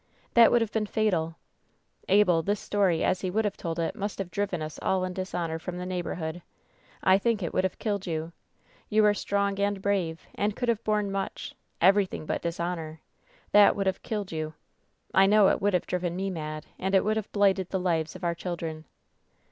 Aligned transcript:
That 0.33 0.51
would 0.51 0.61
have 0.61 0.71
been 0.71 0.87
fatal! 0.87 1.35
Abel, 2.09 2.41
this 2.41 2.59
story, 2.59 3.03
as 3.03 3.21
he 3.21 3.29
would 3.29 3.45
have 3.45 3.55
told 3.55 3.77
it, 3.77 3.95
must 3.95 4.17
have 4.17 4.31
driven 4.31 4.59
us 4.59 4.79
all 4.81 5.03
in 5.05 5.13
dishonor 5.13 5.59
from 5.59 5.77
the 5.77 5.85
neighborhood. 5.85 6.41
I 7.03 7.19
think 7.19 7.43
it 7.43 7.53
would 7.53 7.63
have 7.63 7.77
killed 7.77 8.07
you. 8.07 8.31
You 8.89 9.05
are 9.05 9.13
strong 9.13 9.59
and 9.59 9.79
brave, 9.79 10.25
and 10.33 10.55
could 10.55 10.69
have 10.69 10.83
borne 10.83 11.11
much— 11.11 11.53
everything 11.89 12.25
but 12.25 12.41
dishonor! 12.41 12.99
That 13.51 13.75
y 13.75 13.75
K 13.75 13.75
Vw 13.75 13.77
WHEN 13.77 13.77
SHADOWS 13.77 13.77
DIE 13.77 13.77
881 13.77 13.77
would 13.77 13.85
have 13.85 14.03
killed 14.03 14.31
you! 14.31 14.53
I 15.13 15.25
know 15.27 15.47
it 15.49 15.61
would 15.61 15.73
have 15.75 15.85
driven 15.85 16.15
me 16.15 16.29
mad, 16.31 16.65
and 16.79 16.95
it 16.95 17.05
would 17.05 17.15
have 17.17 17.31
blighted 17.31 17.69
the 17.69 17.79
lives 17.79 18.15
of 18.15 18.23
our 18.23 18.33
children. 18.33 18.85